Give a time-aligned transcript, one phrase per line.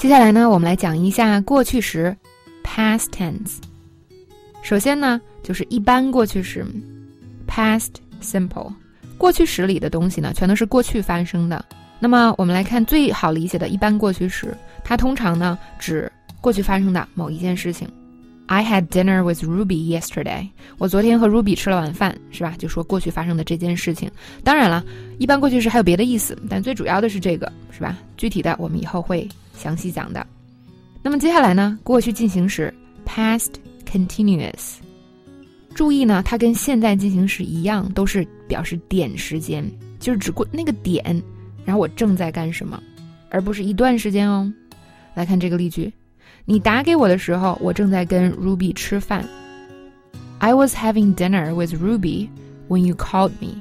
[0.00, 2.16] 接下来呢，我们来讲一下过去时
[2.64, 3.58] ，past tense。
[4.62, 6.64] 首先呢，就是一般过去时
[7.46, 7.90] ，past
[8.22, 8.72] simple。
[9.18, 11.62] 过去时里的东西呢，全都是过去发生的。
[11.98, 16.10] 那么我们来看最好理解的一般过去时，它通常呢指
[16.40, 17.86] 过去发生的某一件事情。
[18.46, 20.48] I had dinner with Ruby yesterday。
[20.78, 22.54] 我昨天和 Ruby 吃了晚饭，是吧？
[22.56, 24.10] 就说过去发生的这件事情。
[24.42, 24.82] 当然了，
[25.18, 27.98] 一般过去时还有别的意思，但最主要的是这个，是吧？
[28.16, 29.28] 具体的我们以后会
[29.60, 30.26] 详细讲的。
[31.02, 32.72] 那么接下来呢，过去进行时
[33.06, 33.50] past
[33.84, 34.76] continuous。
[35.74, 39.64] 注意呢，它跟现在进行时一样，都是表示点时间，
[39.98, 41.22] 就是指过那个点，
[41.64, 42.82] 然后我正在干什么，
[43.30, 44.50] 而不是一段时间哦。
[45.14, 45.92] 来看这个例句。
[46.46, 49.24] 你打给我的时候，我正在跟 Ruby 吃饭。
[50.38, 52.28] I was having dinner with Ruby
[52.68, 53.58] when you called me。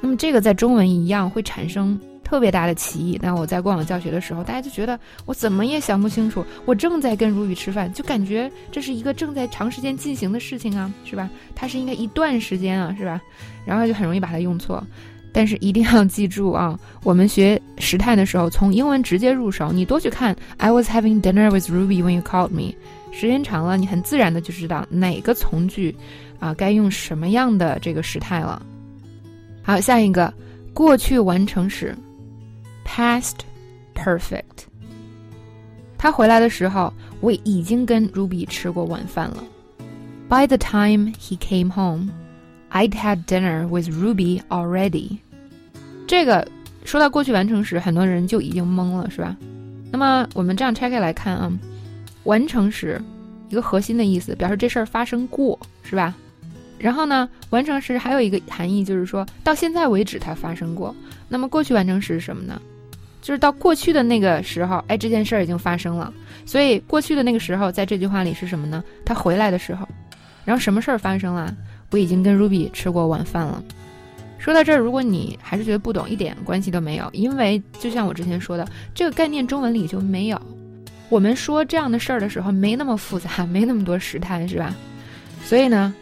[0.00, 2.00] 那么这个在中文一样会产生
[2.32, 3.18] 特别大的歧义。
[3.20, 11.28] 那我在过往教学的时候，大家就觉得我怎么也想不清楚，我正在跟 Ruby 吃饭，就感觉这是一个正在长时间进行的事情啊，是吧？
[11.54, 13.20] 它是应该一段时间啊，是吧？
[13.66, 14.82] 然后就很容易把它用错。
[15.30, 19.70] 但是一定要记住啊，我们学时态的时候，从英文直接入手。
[19.70, 22.72] 你多去看 I was having dinner with Ruby when you called me，
[23.12, 25.94] 时间长了，你很自然的就知道哪个从句，
[26.38, 28.64] 啊，该用什么样的这个时态了。
[29.62, 30.32] 好，下一个
[30.72, 31.94] 过去完成时
[32.86, 33.36] ，past
[33.94, 34.66] perfect。
[35.98, 39.44] 他回来的时候，我已经跟 Ruby 吃过晚饭了。
[40.28, 42.10] By the time he came home。
[42.74, 45.18] I'd had dinner with Ruby already。
[46.06, 46.48] 这个
[46.84, 49.36] 说到过去完成时，很多人就已经懵了，是吧？
[49.90, 51.52] 那么我们这样拆开来看啊，
[52.24, 52.98] 完成时
[53.50, 56.14] 一个核心的意思，表示这事儿发生过，是吧？
[56.78, 60.96] 然后呢，完成时还有一个含义，就是说到现在为止它发生过。
[61.28, 62.58] 那么过去完成时是什么呢？
[63.22, 66.12] 就是到过去的那个时候，哎，这件事儿已经发生了。
[66.44, 68.82] 所以过去的那个时候，在这句话里是什么呢？
[69.04, 69.88] 他回来的时候，
[70.44, 71.56] 然后什么事儿发生了？
[71.90, 73.62] 我已经跟 Ruby 吃过晚饭了。
[74.38, 80.42] 说到这儿，如果你还是觉得不懂，一点关系都没有，因为就像我之前说的，这个概念中文里就没有。
[81.08, 84.74] 我们说这样的事儿的时候，没那么复杂，没那么多时态，是吧？
[85.44, 85.94] 所以呢，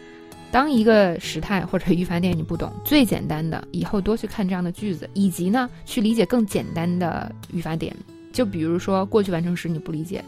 [0.51, 7.95] 当一个时态或者语法点你不懂，最简单的，以后多去看这样的句子，以及呢，去理解更简单的语法点。
[8.33, 10.23] 就比如说过去完成时你不理解。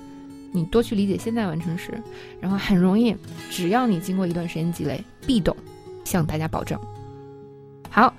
[0.56, 2.00] 你多去理解现在完成时，
[2.39, 3.16] 然后很容易，
[3.50, 5.57] 只要你经过一段时间积累，必懂，
[6.03, 6.79] 向大家保证。
[7.90, 8.13] 好，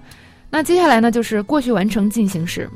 [0.50, 2.68] 那接下来呢就是过去完成进行时。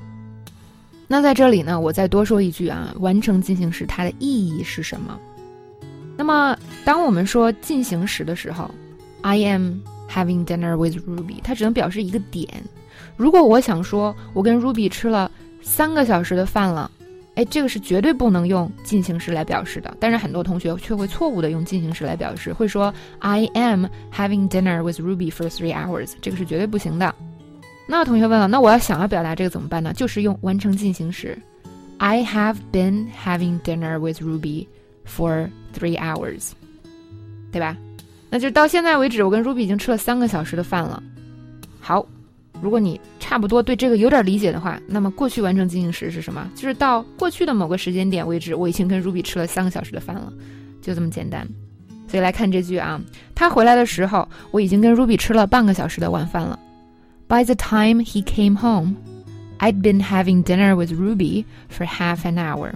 [1.09, 5.19] 那在这里呢，我再多说一句啊，完成进行时它的意义是什么？
[6.17, 8.71] 那么当我们说进行时的时候
[9.23, 9.81] ，I am
[10.11, 12.49] having dinner with Ruby，它只能表示一个点。
[13.17, 15.31] 如果我想说我跟 Ruby 吃了
[15.63, 16.91] 三个小时的饭了。
[17.35, 27.15] 哎，这个是绝对不能用进行时来表示的，但是很多同学却会错误的用进行时来表示，会说 I am having dinner with Ruby for three hours，这个是绝对不行的。
[27.87, 29.93] 那同学问了，那我要想要表达这个怎么办呢？
[29.95, 31.39] 就是用完成进行时
[31.99, 34.67] ，I have been having dinner with Ruby
[35.07, 36.51] for three hours，
[37.53, 37.77] 对吧？
[38.31, 41.03] 那就到现在为止，我跟 Ruby 已经吃了三个小时的饭了。
[41.81, 42.07] 好。
[42.61, 46.51] 如果你差不多对这个有点理解的话，那么过去完成进行时是什么？
[46.57, 50.33] 就是到过去的某个时间点为止，我已经跟 Ruby 吃了三个小时的饭了，
[50.83, 51.47] 就这么简单。
[52.09, 53.01] 所以来看这句啊，
[53.33, 56.59] 他回来的时候，我已经跟 Ruby 吃了半个小时的晚饭了。
[57.29, 58.97] By the time he came home,
[59.61, 62.73] I'd been having dinner with Ruby for half an hour。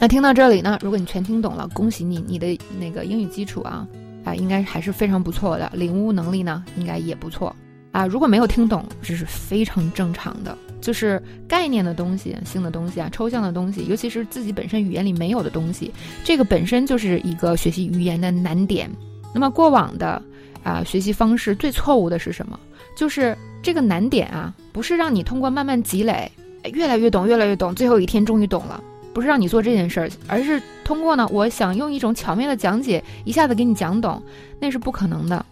[0.00, 3.86] 那听到这里呢，如果你全听懂了，恭喜你，你的那个英语基础啊
[4.24, 7.54] 啊，应该还是非常不错的，领悟能力呢应该也不错。
[7.92, 10.56] 啊，如果没有听懂，这是非常正常的。
[10.80, 15.92] 就是概念的东西、新的东西啊、抽象的东西，尤其是自己本身语言里没有的东西，
[16.24, 18.88] 这个本身就是一个学习语言的难点。
[19.34, 20.22] 那么过往的
[20.62, 22.58] 啊学习方式最错误的是什么？
[22.96, 26.30] 就是这个难点啊，不是让你通过慢慢积累，
[26.72, 34.22] 越来越懂、越来越懂，最后一天终于懂了，不是让你做这件事儿，而是通过呢，我想用一种巧妙的讲解，一下子给你讲懂，
[34.60, 35.44] 那是不可能的。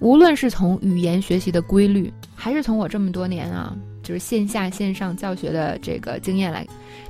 [0.00, 6.66] 无论是从语言学习的规律，还是从我这么多年啊，就是线下线上教学的这个经验来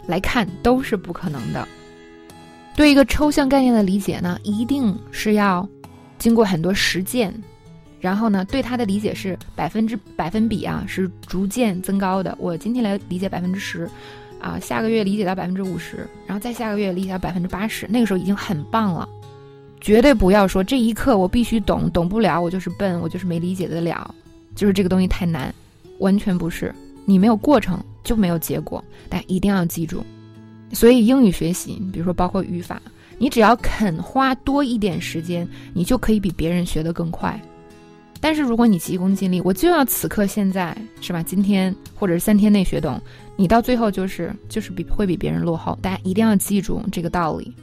[0.06, 1.66] 来看，都是不可能的。
[2.76, 5.68] 对一个抽象概念的理解呢，一定是要
[6.18, 7.34] 经过很多实践，
[8.00, 12.36] 然后呢，对它的理解是百分之百分比啊，是逐渐增高的。
[12.38, 13.88] 我今天来理解百分之十，
[14.44, 19.08] 啊，下个月理解到百分之五十，然后再下个月理解到百分之八十，那个时候已经很棒了。
[19.80, 24.14] 绝对不要说这一刻我必须懂，懂不了我就是笨，我就是没理解得了，
[24.54, 25.54] 就是这个东西太难，
[25.98, 26.74] 完全不是。
[27.06, 30.04] 你没有过程就没有结果，但一定要记住。
[30.72, 32.82] 所以英语学习，比如说包括语法，
[33.16, 37.40] 你只要肯花多一点时间，你就可以比别人学得更快。
[38.20, 41.22] 但是如果你急功近利，我就要此刻现在，是吧？
[41.22, 43.00] 今天或者是三天内学懂，
[43.36, 45.78] 你到最后就是就是比会比别人落后。
[45.82, 47.54] 大家一定要记住这个道理。